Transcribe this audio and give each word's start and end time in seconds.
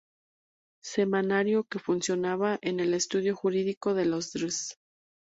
Semanario 0.83 1.63
que 1.65 1.77
funcionaba 1.77 2.57
en 2.63 2.79
el 2.79 2.95
Estudio 2.95 3.35
Jurídico 3.35 3.93
de 3.93 4.05
los 4.05 4.33
Dres. 4.33 4.79